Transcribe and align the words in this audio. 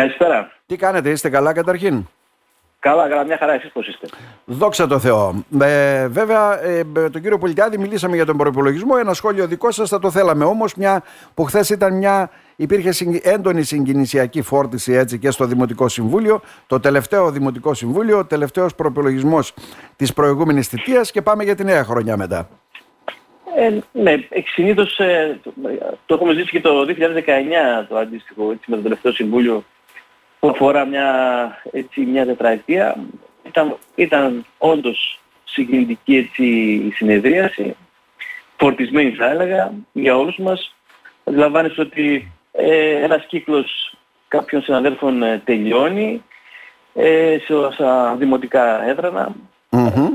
Καλησπέρα. 0.00 0.52
Τι 0.66 0.76
κάνετε, 0.76 1.10
είστε 1.10 1.28
καλά 1.28 1.52
καταρχήν; 1.52 2.06
Καλά, 2.78 3.08
καλά, 3.08 3.24
μια 3.24 3.36
χαρά, 3.36 3.52
εσείς 3.52 3.70
πώς 3.72 3.88
είστε; 3.88 4.06
Δόξα 4.44 4.86
τω 4.86 4.98
Θεώ. 4.98 5.44
Ε, 5.60 6.08
βέβαια, 6.08 6.62
ε, 6.62 6.82
με 6.84 7.10
τον 7.10 7.22
κύριο 7.22 7.38
Πολιτιάδη 7.38 7.78
μιλήσαμε 7.78 8.16
για 8.16 8.26
τον 8.26 8.36
προπολογισμό. 8.36 8.94
Ένα 9.00 9.12
σχόλιο 9.12 9.46
δικό 9.46 9.70
σας 9.70 9.88
θα 9.88 9.98
το 9.98 10.10
θέλαμε. 10.10 10.44
Όμως, 10.44 10.74
μια 10.74 11.02
που 11.34 11.44
χθες 11.44 11.70
ήταν 11.70 11.96
μια. 11.96 12.30
Υπήρχε 12.56 13.20
έντονη 13.22 13.62
συγκινησιακή 13.62 14.42
φόρτιση 14.42 14.92
έτσι 14.92 15.18
και 15.18 15.30
στο 15.30 15.44
Δημοτικό 15.44 15.88
Συμβούλιο. 15.88 16.40
Το 16.66 16.80
τελευταίο 16.80 17.30
Δημοτικό 17.30 17.74
Συμβούλιο, 17.74 18.18
ο 18.18 18.24
τελευταίος 18.24 18.74
προπολογισμός 18.74 19.54
της 19.96 20.12
προηγούμενης 20.12 20.68
θητείας 20.68 21.10
και 21.10 21.22
πάμε 21.22 21.44
για 21.44 21.54
τη 21.54 21.64
νέα 21.64 21.84
χρονιά 21.84 22.16
μετά. 22.16 22.48
Ε, 23.56 23.78
ναι, 23.92 24.14
συνήθως 24.54 24.98
ε, 24.98 25.40
το 26.06 26.14
έχουμε 26.14 26.32
ζήσει 26.32 26.50
και 26.50 26.60
το 26.60 26.86
2019 26.88 27.86
το 27.88 27.96
αντίστοιχο 27.96 28.50
έτσι, 28.50 28.70
με 28.70 28.76
το 28.76 28.82
τελευταίο 28.82 29.12
Συμβούλιο 29.12 29.64
που 30.40 30.48
αφορά 30.48 30.84
μια, 30.84 31.08
έτσι, 31.72 32.00
μια 32.00 32.26
τετραετία. 32.26 32.96
Ήταν, 33.46 33.76
ήταν 33.94 34.46
όντως 34.58 35.20
συγκινητική 35.44 36.16
έτσι, 36.16 36.44
η 36.86 36.90
συνεδρίαση, 36.94 37.76
φορτισμένη 38.56 39.10
θα 39.10 39.30
έλεγα 39.30 39.72
για 39.92 40.16
όλους 40.16 40.38
μας. 40.38 40.74
Αντιλαμβάνεσαι 41.24 41.80
ότι 41.80 42.32
ε, 42.52 43.04
ένας 43.04 43.26
κύκλος 43.26 43.94
κάποιων 44.28 44.62
συναδέλφων 44.62 45.22
ε, 45.22 45.42
τελειώνει 45.44 46.22
ε, 46.94 47.36
σε 47.44 47.54
όσα 47.54 48.14
δημοτικά 48.18 48.84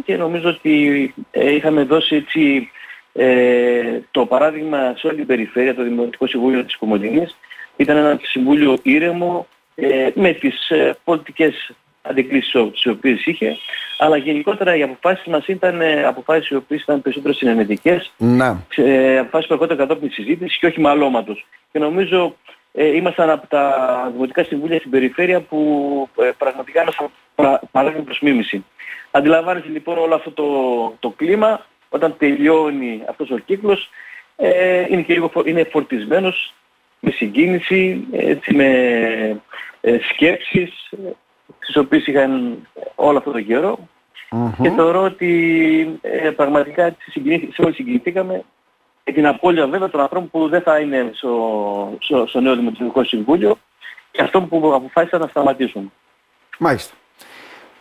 και 0.05 0.17
νομίζω 0.17 0.49
ότι 0.49 1.13
ε, 1.31 1.53
είχαμε 1.53 1.83
δώσει 1.83 2.15
έτσι 2.15 2.69
ε, 3.13 3.99
το 4.11 4.25
παράδειγμα 4.25 4.93
σε 4.97 5.07
όλη 5.07 5.15
την 5.15 5.25
περιφέρεια, 5.25 5.75
το 5.75 5.83
Δημοτικό 5.83 6.27
Συμβούλιο 6.27 6.63
της 6.63 6.77
Κομωτινής. 6.77 7.37
Ήταν 7.75 7.97
ένα 7.97 8.19
συμβούλιο 8.21 8.77
ήρεμο, 8.81 9.47
ε, 9.75 10.09
με 10.13 10.33
τις 10.33 10.69
ε, 10.69 10.97
πολιτικές 11.03 11.71
αντικρίσεις 12.01 12.51
τις 12.71 12.85
οποίες 12.85 13.25
είχε, 13.25 13.57
αλλά 13.97 14.17
γενικότερα 14.17 14.75
οι 14.75 14.81
αποφάσεις 14.83 15.25
μας 15.25 15.47
ήταν 15.47 15.81
ε, 15.81 16.03
αποφάσεις 16.03 16.49
οι 16.49 16.55
οποίες 16.55 16.81
ήταν 16.81 17.01
περισσότερο 17.01 17.33
συνενετικές, 17.33 18.13
να. 18.17 18.63
ε, 18.75 19.17
αποφάσεις 19.17 19.47
που 19.47 19.53
έρχονται 19.53 19.75
κατόπιν 19.75 20.11
συζήτησης 20.11 20.57
και 20.57 20.65
όχι 20.65 20.79
μαλώματος. 20.79 21.45
Και 21.71 21.79
νομίζω 21.79 22.35
ε, 22.73 22.95
ήμασταν 22.95 23.29
από 23.29 23.47
τα 23.47 24.09
δημοτικά 24.11 24.43
συμβούλια 24.43 24.79
στην 24.79 24.91
περιφέρεια 24.91 25.41
που 25.41 26.09
ε, 26.19 26.29
πραγματικά 26.37 26.83
μας 26.83 26.95
πρα, 27.35 27.61
παράγουν 27.71 28.03
προς 28.03 28.19
μίμηση. 28.19 28.65
Αντιλαμβάνεσαι 29.11 29.69
λοιπόν 29.69 29.97
όλο 29.97 30.15
αυτό 30.15 30.31
το, 30.31 30.45
το 30.99 31.09
κλίμα, 31.09 31.65
όταν 31.89 32.15
τελειώνει 32.17 33.01
αυτός 33.09 33.31
ο 33.31 33.37
κύκλος, 33.37 33.89
ε, 34.35 34.85
είναι 34.89 35.01
και 35.01 35.13
λίγο 35.13 35.31
είναι 35.45 35.63
φορτισμένος 35.63 36.53
με 36.99 37.11
συγκίνηση, 37.11 38.07
έτσι, 38.11 38.53
με 38.53 39.41
ε, 39.85 39.97
σκέψεις 40.13 40.93
τις 41.59 41.75
οποίες 41.75 42.07
είχαν 42.07 42.57
όλο 42.95 43.17
αυτό 43.17 43.31
το 43.31 43.41
καιρο 43.41 43.77
και 44.61 44.69
θεωρώ 44.69 45.01
ότι 45.01 45.99
ε, 46.01 46.29
πραγματικά 46.29 46.95
σε 47.53 47.61
όλοι 47.61 47.73
συγκινηθήκαμε 47.73 48.43
και 49.03 49.11
την 49.11 49.27
απώλεια 49.27 49.67
βέβαια 49.67 49.89
των 49.89 49.99
ανθρώπων 50.01 50.29
που 50.29 50.49
δεν 50.49 50.61
θα 50.61 50.79
είναι 50.79 51.11
στο, 51.13 51.97
στο, 51.99 52.25
στο 52.27 52.39
νέο 52.39 52.55
Δημοτικό 52.55 53.03
Συμβούλιο 53.03 53.57
και 54.11 54.21
αυτό 54.21 54.41
που 54.41 54.73
αποφάσισαν 54.73 55.19
να 55.19 55.27
σταματήσουν. 55.27 55.91
Μάλιστα. 56.59 56.95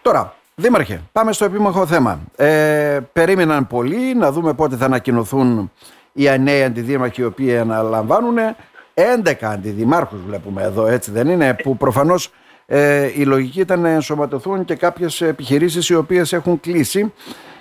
Τώρα, 0.02 0.34
Δήμαρχε, 0.54 1.02
πάμε 1.12 1.32
στο 1.32 1.44
επίμαχο 1.44 1.86
θέμα. 1.86 2.20
Ε, 2.36 3.00
περίμεναν 3.12 3.66
πολλοί 3.66 4.14
να 4.14 4.32
δούμε 4.32 4.54
πότε 4.54 4.76
θα 4.76 4.84
ανακοινωθούν 4.84 5.72
οι 6.12 6.38
νέοι 6.38 6.62
αντιδήμαρχοι 6.62 7.20
οι 7.20 7.24
οποίοι 7.24 7.58
αναλαμβάνουν. 7.58 8.36
11 8.94 9.32
αντιδημάρχους 9.40 10.20
βλέπουμε 10.26 10.62
εδώ, 10.62 10.86
έτσι 10.86 11.10
δεν 11.10 11.28
είναι, 11.28 11.54
που 11.54 11.76
προφανώς 11.76 12.30
ε, 12.66 13.10
η 13.20 13.24
λογική 13.24 13.60
ήταν 13.60 13.80
να 13.80 13.88
ενσωματωθούν 13.88 14.64
και 14.64 14.74
κάποιες 14.74 15.20
επιχειρήσεις 15.20 15.88
οι 15.88 15.94
οποίες 15.94 16.32
έχουν 16.32 16.60
κλείσει 16.60 17.12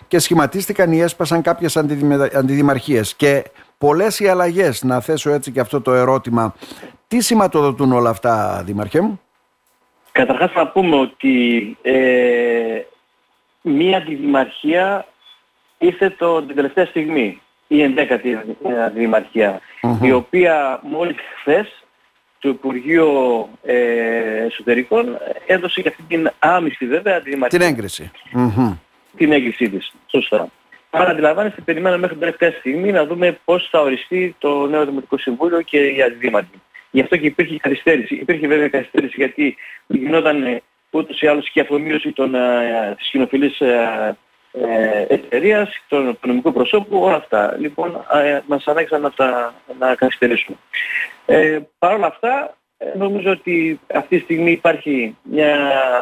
και 0.08 0.20
σχηματίστηκαν 0.20 0.92
ή 0.92 1.00
έσπασαν 1.00 1.42
κάποιες 1.42 1.78
αντιδημαρχίες. 2.34 3.16
Και 3.16 3.44
πολλές 3.78 4.20
οι 4.20 4.28
αλλαγές, 4.28 4.84
να 4.84 5.00
θέσω 5.00 5.30
έτσι 5.30 5.52
και 5.52 5.60
αυτό 5.60 5.82
το 5.82 5.94
ερώτημα, 5.94 6.56
τι 7.08 7.22
σηματοδοτούν 7.22 7.92
όλα 7.92 8.10
αυτά, 8.10 8.62
Δήμαρχε 8.66 9.02
μου; 9.02 9.20
Καταρχάς 10.12 10.54
να 10.54 10.68
πούμε 10.68 10.96
ότι 10.96 11.78
ε, 11.82 12.82
μία 13.62 13.98
αντιδημαρχία 13.98 15.08
ήρθε 15.78 16.10
το, 16.10 16.42
την 16.44 16.56
τελευταία 16.56 16.86
στιγμή 16.86 17.42
η 17.76 17.82
ενδέκατη 17.82 18.40
δημαρχία, 18.94 19.62
η 20.02 20.12
οποία 20.12 20.80
μόλις 20.84 21.16
χθες 21.40 21.84
το 22.40 22.50
Υπουργείο 22.50 23.10
ε, 23.64 23.76
Εσωτερικών 24.46 25.18
έδωσε 25.46 25.82
για 25.82 25.90
αυτή 25.90 26.04
την 26.08 26.32
άμυση 26.40 26.86
βέβαια 26.86 27.22
Την 27.48 27.62
έγκριση. 27.62 28.12
Την 29.18 29.32
έγκρισή 29.32 29.70
της. 29.70 29.94
Σωστά. 30.08 30.48
Άρα 30.90 31.10
αντιλαμβάνεστε, 31.10 31.62
περιμένουμε 31.62 32.02
μέχρι 32.02 32.16
την 32.18 32.26
τελευταία 32.26 32.52
στιγμή 32.60 32.92
να 32.92 33.06
δούμε 33.06 33.40
πώς 33.46 33.68
θα 33.72 33.82
οριστεί 33.82 34.36
το 34.40 34.68
νέο 34.68 34.86
Δημοτικό 34.86 35.18
Συμβούλιο 35.18 35.62
και 35.62 35.78
οι 35.78 36.02
αντιδήμαρχοι. 36.02 36.62
Γι' 36.92 37.02
αυτό 37.02 37.18
και 37.18 37.26
υπήρχε 37.26 37.58
καθυστέρηση. 37.58 38.16
Υπήρχε 38.16 38.48
βέβαια 38.48 38.70
καθυστέρηση 38.70 39.14
γιατί 39.18 39.56
γινόταν 39.88 40.62
ούτως 40.90 41.22
ή 41.22 41.28
άλλως 41.28 41.50
και 41.50 41.62
αφομοίωση 41.62 42.12
των, 42.12 42.36
ε, 42.36 42.94
της 42.98 43.10
κοινοφιλής 43.10 43.62
ε, 44.54 44.98
ε, 45.02 45.06
εταιρείας, 45.08 45.70
των 45.88 46.10
οικονομικού 46.10 46.54
προσώπου, 46.54 47.00
όλα 47.02 47.16
αυτά. 47.16 47.56
Λοιπόν, 47.60 48.06
ε, 48.14 48.40
μας 48.48 48.68
ανάγκησαν 48.68 49.02
να 49.02 49.12
τα 49.12 49.54
να 49.80 49.96
καθυστερήσουμε. 49.96 50.58
Ε, 51.26 51.60
Παρ' 51.80 51.94
όλα 51.94 52.08
αυτά, 52.08 52.58
ε, 52.78 52.98
νομίζω 52.98 53.32
ότι 53.32 53.80
αυτή 53.94 54.18
τη 54.18 54.24
στιγμή 54.24 54.52
υπάρχει 54.52 55.18
μια 55.24 55.58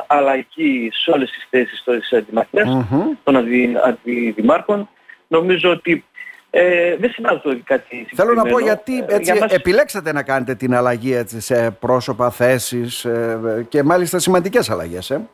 αλλαγή 0.07 0.89
σε 0.91 1.11
όλες 1.11 1.31
τις 1.31 1.47
θέσεις 1.49 1.83
της 1.83 2.13
αντιμαχίας, 2.13 2.67
mm-hmm. 2.69 3.17
των 3.23 3.35
αντι, 3.35 3.77
αντιδημάρχων. 3.83 4.89
Νομίζω 5.27 5.69
ότι 5.69 6.05
ε, 6.49 6.95
δεν 6.95 7.11
σημαίνει 7.11 7.61
κάτι 7.63 8.07
Θέλω 8.15 8.33
να 8.33 8.43
πω 8.43 8.59
γιατί 8.59 8.97
ε, 9.07 9.15
έτσι, 9.15 9.33
μας... 9.39 9.51
επιλέξατε 9.51 10.11
να 10.11 10.23
κάνετε 10.23 10.55
την 10.55 10.75
αλλαγή 10.75 11.13
έτσι, 11.13 11.41
σε 11.41 11.71
πρόσωπα, 11.71 12.29
θέσεις 12.29 13.05
ε, 13.05 13.65
και 13.69 13.83
μάλιστα 13.83 14.19
σημαντικές 14.19 14.69
αλλαγές. 14.69 15.09
Ε. 15.09 15.29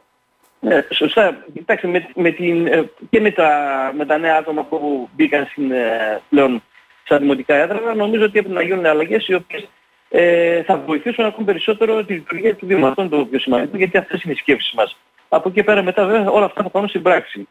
Ναι, 0.60 0.86
σωστά. 0.94 1.46
Κοιτάξτε, 1.54 1.88
με, 1.88 2.10
με 2.16 2.32
την, 2.32 2.68
ε, 2.68 2.90
και 3.10 3.20
με 3.20 3.32
τα, 3.32 3.50
με 3.98 4.06
τα 4.06 4.18
νέα 4.18 4.36
άτομα 4.38 4.64
που 4.64 5.10
μπήκαν 5.16 5.46
στην, 5.46 5.72
ε, 5.72 6.22
πλέον 6.30 6.64
στα 7.04 7.18
δημοτικά 7.18 7.56
έδρανα, 7.56 7.94
νομίζω 7.94 8.24
ότι 8.24 8.40
έπρεπε 8.40 8.56
να 8.56 8.66
γίνουν 8.66 8.86
αλλαγές 8.86 9.28
οι 9.28 9.34
οποίες 9.34 9.68
ε, 10.10 10.64
θα 10.64 10.78
βοηθήσουν 10.78 11.26
ακόμη 11.26 11.46
περισσότερο 11.46 12.04
τη 12.04 12.14
λειτουργία 12.14 12.56
του 12.56 12.66
Δήμου. 12.66 12.88
Αυτό 12.88 13.02
είναι 13.02 13.12
το 13.12 13.26
πιο 13.26 13.40
σημαντικό, 13.40 13.78
γιατί 13.78 13.98
αυτές 13.98 14.24
είναι 14.24 14.34
οι 14.34 14.38
σκέψεις 14.38 14.74
μας. 14.74 14.98
Από 15.30 15.50
εκεί 15.50 15.64
πέρα 15.64 15.84
μετά 15.84 16.06
βέβαια 16.06 16.30
όλα 16.30 16.46
αυτά 16.46 16.64
θα 16.64 16.70
πάνε 16.70 16.88
στην 16.88 17.02
πράξη. 17.02 17.48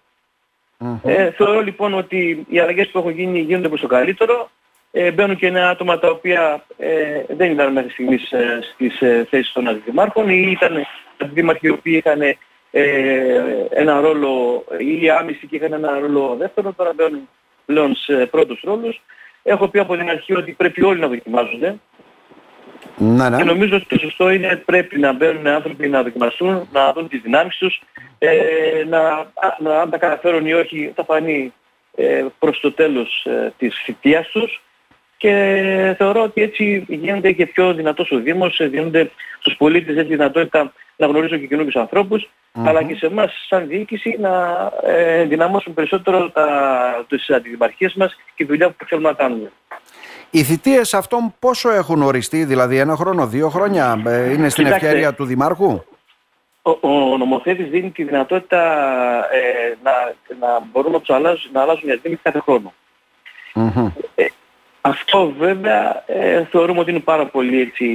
Mm-hmm. 0.78 0.98
Ε, 1.04 1.30
θεωρώ 1.30 1.60
λοιπόν 1.60 1.94
ότι 1.94 2.46
οι 2.48 2.58
αλλαγές 2.58 2.88
που 2.88 2.98
έχουν 2.98 3.10
γίνει 3.10 3.40
γίνονται 3.40 3.68
προς 3.68 3.80
το 3.80 3.86
καλύτερο. 3.86 4.50
Ε, 4.90 5.10
μπαίνουν 5.10 5.36
και 5.36 5.50
νέα 5.50 5.68
άτομα 5.68 5.98
τα 5.98 6.08
οποία 6.08 6.64
ε, 6.76 7.22
δεν 7.28 7.50
ήταν 7.50 7.72
μέχρι 7.72 7.90
στιγμής 7.90 8.32
ε, 8.32 8.58
στις 8.72 9.00
ε, 9.00 9.26
θέσεις 9.30 9.52
των 9.52 9.68
αντιδημάρχων 9.68 10.28
ή 10.28 10.48
ήταν 10.50 10.86
αντιδήμαρχοι 11.18 11.66
οι 11.66 11.70
οποίοι 11.70 12.02
είχαν 12.04 12.20
ε, 12.22 12.36
ένα 13.70 14.00
ρόλο 14.00 14.64
ή 14.78 15.10
άμυση 15.10 15.46
και 15.46 15.56
είχαν 15.56 15.72
ένα 15.72 15.98
ρόλο 15.98 16.36
δεύτερο, 16.38 16.72
τώρα 16.72 16.92
μπαίνουν 16.94 17.28
πλέον 17.66 17.94
σε 17.94 18.26
πρώτους 18.26 18.60
ρόλους. 18.64 19.02
Έχω 19.42 19.68
πει 19.68 19.78
από 19.78 19.96
την 19.96 20.08
αρχή 20.08 20.34
ότι 20.36 20.52
πρέπει 20.52 20.84
όλοι 20.84 21.00
να 21.00 21.08
δοκιμάζονται. 21.08 21.76
Να, 22.96 23.30
ναι. 23.30 23.36
Και 23.36 23.44
νομίζω 23.44 23.76
ότι 23.76 23.86
το 23.86 23.98
σωστό 23.98 24.30
είναι 24.30 24.62
πρέπει 24.64 24.98
να 24.98 25.12
μπαίνουν 25.12 25.46
άνθρωποι 25.46 25.88
να 25.88 26.02
δοκιμαστούν, 26.02 26.68
να 26.72 26.92
δουν 26.92 27.08
τις 27.08 27.20
δυνάμεις 27.20 27.56
τους, 27.56 27.80
ε, 28.18 28.84
να, 28.88 29.00
να, 29.58 29.80
αν 29.80 29.90
τα 29.90 29.98
καταφέρουν 29.98 30.46
ή 30.46 30.52
όχι 30.52 30.92
θα 30.94 31.04
φανεί 31.04 31.52
ε, 31.96 32.24
προς 32.38 32.60
το 32.60 32.72
τέλος 32.72 33.24
ε, 33.24 33.52
της 33.58 33.82
θητείας 33.84 34.28
τους 34.28 34.60
και 35.16 35.94
θεωρώ 35.98 36.22
ότι 36.22 36.42
έτσι 36.42 36.84
γίνεται 36.88 37.32
και 37.32 37.46
πιο 37.46 37.74
δυνατός 37.74 38.10
ο 38.10 38.18
Δήμος, 38.18 38.60
δίνονται 38.60 39.10
στους 39.38 39.56
πολίτες 39.56 39.96
έτσι 39.96 40.12
δυνατότητα 40.12 40.72
να 40.96 41.06
γνωρίζουν 41.06 41.40
και 41.40 41.46
καινούριους 41.46 41.76
ανθρώπους, 41.76 42.28
αλλά 42.52 42.82
και 42.82 42.94
σε 42.94 43.06
εμάς 43.06 43.32
σαν 43.48 43.68
διοίκηση 43.68 44.16
να 44.20 44.32
ε, 44.82 45.24
δυναμώσουν 45.24 45.74
περισσότερο 45.74 46.30
τα, 46.30 46.46
τις 47.08 47.30
αντιδημαρχίες 47.30 47.94
μας 47.94 48.14
και 48.14 48.32
τη 48.36 48.44
δουλειά 48.44 48.70
που 48.70 48.84
θέλουμε 48.84 49.08
να 49.08 49.14
κάνουμε. 49.14 49.52
Οι 50.30 50.42
θητείες 50.42 50.94
αυτών 50.94 51.34
πόσο 51.38 51.70
έχουν 51.70 52.02
οριστεί, 52.02 52.44
δηλαδή 52.44 52.78
ένα 52.78 52.96
χρόνο, 52.96 53.26
δύο 53.26 53.48
χρόνια, 53.48 54.02
ε, 54.06 54.32
είναι 54.32 54.48
στην 54.48 54.64
Κοιτάξτε, 54.64 54.86
ευκαιρία 54.86 55.14
του 55.14 55.24
Δημάρχου; 55.24 55.82
Ο, 56.62 56.70
ο 56.80 57.16
νομοθέτης 57.16 57.68
δίνει 57.68 57.90
τη 57.90 58.04
δυνατότητα 58.04 58.62
ε, 59.32 59.76
να, 59.82 59.92
να 60.46 60.60
μπορούν 60.72 60.92
να, 60.92 60.98
τους 60.98 61.10
αλλάζουν, 61.10 61.50
να 61.52 61.60
αλλάζουν 61.62 62.00
οι 62.02 62.16
κάθε 62.22 62.40
χρόνο. 62.40 62.72
Ε, 64.14 64.24
αυτό 64.88 65.34
βέβαια 65.38 66.02
ε, 66.06 66.44
θεωρούμε 66.50 66.80
ότι 66.80 66.90
είναι 66.90 67.00
πάρα 67.00 67.26
πολύ 67.26 67.60
έτσι 67.60 67.86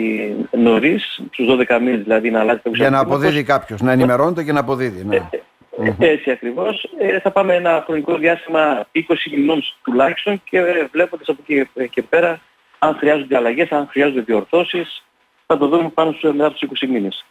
νωρίς, 0.51 1.21
στους 1.31 1.47
12 1.69 1.79
μήνες 1.81 2.01
δηλαδή 2.01 2.31
να 2.31 2.39
αλλάζει 2.39 2.59
Για 2.65 2.89
να 2.89 2.99
αποδίδει 2.99 3.43
κάποιος, 3.43 3.81
να 3.81 3.91
ενημερώνεται 3.91 4.43
και 4.43 4.51
να 4.51 4.59
αποδίδει. 4.59 5.03
Ναι. 5.05 5.15
Ε, 5.15 5.95
ε, 5.99 6.07
έτσι 6.07 6.31
ακριβώς. 6.31 6.89
Ε, 6.99 7.19
θα 7.19 7.31
πάμε 7.31 7.55
ένα 7.55 7.83
χρονικό 7.85 8.17
διάστημα 8.17 8.85
20 8.93 8.99
μηνών 9.35 9.63
τουλάχιστον 9.83 10.41
και 10.49 10.57
ε, 10.57 10.87
βλέποντας 10.91 11.29
από 11.29 11.39
εκεί 11.47 11.69
και 11.89 12.01
πέρα 12.01 12.39
αν 12.79 12.95
χρειάζονται 12.95 13.35
αλλαγές, 13.35 13.71
αν 13.71 13.87
χρειάζονται 13.91 14.21
διορθώσεις, 14.21 15.03
θα 15.45 15.57
το 15.57 15.67
δούμε 15.67 15.89
πάνω 15.89 16.11
στους 16.11 16.31
μετά 16.31 16.51
τους 16.51 16.69
20 16.83 16.87
μήνες. 16.87 17.25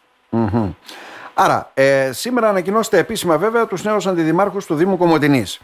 Άρα, 1.34 1.70
ε, 1.74 2.10
σήμερα 2.12 2.48
ανακοινώστε 2.48 2.98
επίσημα 2.98 3.38
βέβαια 3.38 3.66
τους 3.66 3.84
νέους 3.84 4.06
αντιδημάρχους 4.06 4.66
του 4.66 4.74
Δήμου 4.74 4.96
Κομωτινής. 4.96 5.60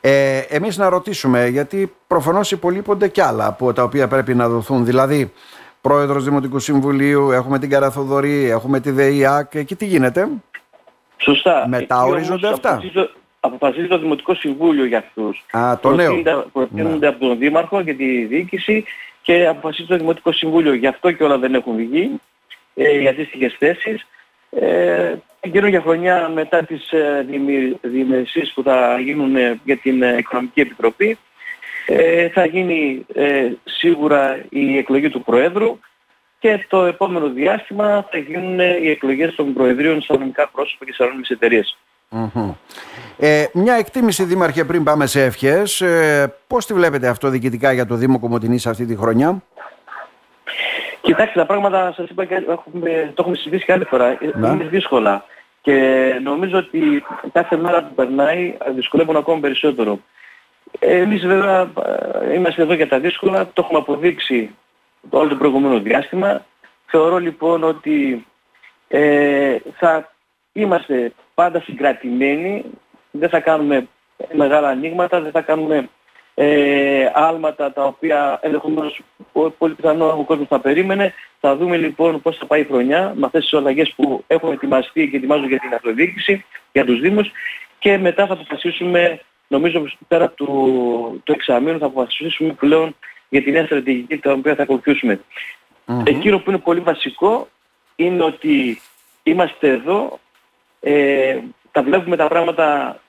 Ε, 0.00 0.38
εμείς 0.38 0.76
να 0.76 0.88
ρωτήσουμε, 0.88 1.46
γιατί 1.46 1.94
προφανώς 2.06 2.50
υπολείπονται 2.50 3.08
κι 3.08 3.20
άλλα 3.20 3.46
από 3.46 3.72
τα 3.72 3.82
οποία 3.82 4.08
πρέπει 4.08 4.34
να 4.34 4.48
δοθούν. 4.48 4.84
Δηλαδή, 4.84 5.32
πρόεδρος 5.80 6.24
Δημοτικού 6.24 6.58
Συμβουλίου, 6.58 7.30
έχουμε 7.30 7.58
την 7.58 7.70
Καραθοδορή, 7.70 8.50
έχουμε 8.50 8.80
τη 8.80 8.90
ΔΕΙΑΚ 8.90 9.64
και 9.64 9.74
τι 9.74 9.86
γίνεται; 9.86 10.28
Σωστά. 11.16 11.66
Μετά 11.68 12.02
ορίζονται 12.02 12.48
αυτά; 12.48 12.82
Αποφασίζει 13.40 13.86
το 13.86 13.98
Δημοτικό 13.98 14.34
Συμβούλιο 14.34 14.84
για 14.84 14.98
αυτούς. 14.98 15.44
Α, 15.50 15.78
το 15.78 15.94
νέο. 15.94 16.22
Προτείνονται 16.52 16.98
ναι. 16.98 17.06
από 17.06 17.18
τον 17.26 17.38
Δήμαρχο 17.38 17.82
και 17.82 17.94
τη 17.94 18.24
διοίκηση 18.24 18.84
και 19.22 19.46
αποφασίζει 19.46 19.88
το 19.88 19.96
Δημοτικό 19.96 20.32
Συμβούλιο. 20.32 20.74
Γι' 20.74 20.86
αυτό 20.86 21.12
και 21.12 21.24
όλα 21.24 21.38
δεν 21.38 21.54
έχουν 21.54 21.76
βγει 21.76 22.20
ε, 22.74 22.98
για 22.98 23.10
αντίστοιχες 23.10 23.56
θέσεις. 23.58 24.06
Ε, 24.60 25.14
την 25.40 25.52
καινούργια 25.52 25.80
χρονιά 25.80 26.28
μετά 26.34 26.64
τις 26.64 26.92
ε, 26.92 27.26
που 28.54 28.62
θα 28.62 28.98
γίνουν 29.00 29.36
ε, 29.36 29.60
για 29.64 29.76
την 29.76 30.02
ε, 30.02 30.16
Οικονομική 30.18 30.60
Επιτροπή 30.60 31.18
ε, 31.86 32.28
θα 32.28 32.46
γίνει 32.46 33.06
ε, 33.14 33.50
σίγουρα 33.64 34.44
η 34.48 34.78
εκλογή 34.78 35.08
του 35.08 35.22
Προέδρου 35.22 35.78
και 36.38 36.66
το 36.68 36.84
επόμενο 36.84 37.28
διάστημα 37.28 38.06
θα 38.10 38.18
γίνουν 38.18 38.58
οι 38.58 38.90
εκλογές 38.90 39.34
των 39.34 39.52
Προεδρίων 39.52 40.00
στα 40.02 40.18
νομικά 40.18 40.48
πρόσωπα 40.48 40.84
και 40.84 40.92
σε 40.92 41.02
ανώνυμες 41.02 41.30
εταιρείες. 41.30 41.76
Ε, 43.18 43.44
μια 43.52 43.74
εκτίμηση 43.74 44.24
Δήμαρχε 44.24 44.64
πριν 44.64 44.84
πάμε 44.84 45.06
σε 45.06 45.24
ευχές. 45.24 45.80
Ε, 45.80 46.34
πώς 46.46 46.66
τη 46.66 46.74
βλέπετε 46.74 47.08
αυτό 47.08 47.28
διοικητικά 47.28 47.72
για 47.72 47.86
το 47.86 47.94
Δήμο 47.94 48.18
Κομωτινής 48.18 48.66
αυτή 48.66 48.86
τη 48.86 48.96
χρονιά; 48.96 49.42
Κοιτάξτε, 51.06 51.38
τα 51.38 51.46
πράγματα 51.46 51.92
σας 51.96 52.08
είπα 52.08 52.24
και 52.24 52.34
έχουμε, 52.34 53.12
το 53.14 53.22
έχουμε 53.22 53.36
συζητήσει 53.36 53.64
και 53.64 53.72
άλλη 53.72 53.84
φορά. 53.84 54.18
Να. 54.34 54.52
Είναι 54.52 54.64
δύσκολα. 54.64 55.24
Και 55.60 56.18
νομίζω 56.22 56.58
ότι 56.58 57.04
κάθε 57.32 57.56
μέρα 57.56 57.82
που 57.82 57.94
περνάει 57.94 58.56
δυσκολεύουν 58.74 59.16
ακόμα 59.16 59.40
περισσότερο. 59.40 59.98
Εμείς 60.78 61.26
βέβαια 61.26 61.70
ε, 62.22 62.34
είμαστε 62.34 62.62
εδώ 62.62 62.72
για 62.72 62.88
τα 62.88 62.98
δύσκολα, 62.98 63.46
το 63.46 63.62
έχουμε 63.64 63.78
αποδείξει 63.78 64.54
το 65.10 65.18
όλο 65.18 65.28
το 65.28 65.36
προηγούμενο 65.36 65.80
διάστημα. 65.80 66.44
Θεωρώ 66.86 67.18
λοιπόν 67.18 67.64
ότι 67.64 68.26
ε, 68.88 69.56
θα 69.78 70.12
είμαστε 70.52 71.12
πάντα 71.34 71.60
συγκρατημένοι, 71.60 72.64
δεν 73.10 73.28
θα 73.28 73.40
κάνουμε 73.40 73.88
μεγάλα 74.32 74.68
ανοίγματα, 74.68 75.20
δεν 75.20 75.30
θα 75.32 75.40
κάνουμε 75.40 75.88
ε, 76.38 77.10
άλματα 77.14 77.72
τα 77.72 77.84
οποία 77.84 78.38
ενδεχομένως 78.42 79.00
πολύ 79.58 79.74
πιθανό 79.74 80.06
ο 80.06 80.24
κόσμος 80.24 80.46
θα 80.48 80.60
περίμενε. 80.60 81.14
Θα 81.40 81.56
δούμε 81.56 81.76
λοιπόν 81.76 82.22
πώς 82.22 82.36
θα 82.36 82.46
πάει 82.46 82.60
η 82.60 82.64
χρονιά 82.64 83.12
με 83.16 83.26
αυτές 83.26 83.42
τις 83.42 83.54
αλλαγές 83.58 83.92
που 83.96 84.24
έχουν 84.26 84.52
ετοιμαστεί 84.52 85.08
και 85.08 85.16
ετοιμάζουν 85.16 85.48
για 85.48 85.58
την 85.58 85.74
αυτοδιοίκηση, 85.74 86.44
για 86.72 86.84
τους 86.84 87.00
Δήμους 87.00 87.30
και 87.78 87.98
μετά 87.98 88.26
θα 88.26 88.32
αποφασίσουμε, 88.32 89.20
νομίζω 89.48 89.84
πέρα 90.08 90.30
του, 90.30 90.46
του 91.24 91.32
εξαμήνου 91.32 91.78
θα 91.78 91.86
αποφασίσουμε 91.86 92.52
πλέον 92.52 92.96
για 93.28 93.42
την 93.42 93.52
νέα 93.52 93.64
στρατηγική 93.64 94.16
την 94.18 94.30
οποία 94.30 94.54
θα 94.54 94.62
ακολουθήσουμε. 94.62 95.20
Mm-hmm. 95.86 96.02
Εκείνο 96.06 96.38
που 96.38 96.50
είναι 96.50 96.58
πολύ 96.58 96.80
βασικό 96.80 97.48
είναι 97.96 98.22
ότι 98.22 98.80
είμαστε 99.22 99.68
εδώ, 99.68 100.18
ε, 100.80 101.38
τα 101.72 101.82
βλέπουμε 101.82 102.16
τα 102.16 102.28
πράγματα 102.28 103.00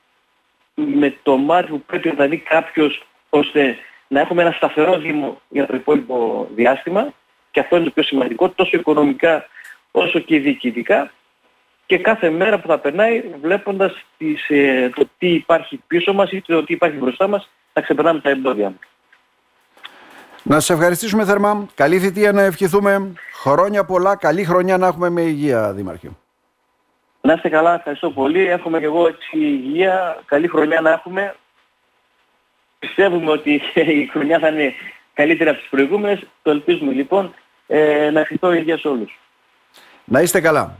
με 0.74 1.16
το 1.22 1.36
μάτι 1.36 1.70
που 1.70 1.80
πρέπει 1.80 2.14
να 2.16 2.26
δει 2.26 2.36
κάποιος 2.36 3.06
ώστε 3.30 3.76
να 4.08 4.20
έχουμε 4.20 4.42
ένα 4.42 4.50
σταθερό 4.50 4.98
Δήμο 4.98 5.40
για 5.48 5.66
το 5.66 5.76
υπόλοιπο 5.76 6.48
διάστημα 6.54 7.12
και 7.50 7.60
αυτό 7.60 7.76
είναι 7.76 7.84
το 7.84 7.90
πιο 7.90 8.02
σημαντικό 8.02 8.48
τόσο 8.48 8.76
οικονομικά 8.76 9.46
όσο 9.90 10.18
και 10.18 10.38
διοικητικά 10.38 11.10
και 11.86 11.98
κάθε 11.98 12.30
μέρα 12.30 12.58
που 12.58 12.68
θα 12.68 12.78
περνάει 12.78 13.22
βλέποντας 13.40 14.04
τις, 14.18 14.48
ε, 14.48 14.90
το 14.94 15.08
τι 15.18 15.28
υπάρχει 15.28 15.80
πίσω 15.86 16.12
μας 16.12 16.30
ή 16.30 16.42
το 16.46 16.64
τι 16.64 16.72
υπάρχει 16.72 16.96
μπροστά 16.96 17.26
μας 17.28 17.50
θα 17.72 17.80
ξεπερνάμε 17.80 18.20
τα 18.20 18.30
εμπόδια. 18.30 18.72
Να 20.42 20.60
σας 20.60 20.70
ευχαριστήσουμε 20.70 21.24
θερμά. 21.24 21.66
Καλή 21.74 21.98
θητεία 21.98 22.32
να 22.32 22.42
ευχηθούμε. 22.42 23.12
Χρόνια 23.32 23.84
πολλά. 23.84 24.16
Καλή 24.16 24.44
χρονιά 24.44 24.78
να 24.78 24.86
έχουμε 24.86 25.08
με 25.10 25.20
υγεία, 25.20 25.72
Δήμαρχε. 25.72 26.10
Να 27.20 27.32
είστε 27.32 27.48
καλά. 27.48 27.74
Ευχαριστώ 27.74 28.10
πολύ. 28.10 28.46
Έχουμε 28.46 28.78
και 28.78 28.84
εγώ 28.84 29.06
έτσι 29.06 29.38
υγεία. 29.38 30.22
Καλή 30.26 30.48
χρονιά 30.48 30.80
να 30.80 30.90
έχουμε. 30.90 31.34
Πιστεύουμε 32.78 33.30
ότι 33.30 33.60
η 34.02 34.08
χρονιά 34.12 34.38
θα 34.38 34.48
είναι 34.48 34.74
καλύτερα 35.14 35.50
από 35.50 35.58
τις 35.58 35.68
προηγούμενες. 35.68 36.26
Το 36.42 36.50
ελπίζουμε 36.50 36.92
λοιπόν. 36.92 37.34
Ε, 37.66 38.10
να 38.10 38.20
ευχηθώ 38.20 38.52
υγεία 38.52 38.78
σε 38.78 38.88
όλους. 38.88 39.18
Να 40.04 40.20
είστε 40.20 40.40
καλά. 40.40 40.76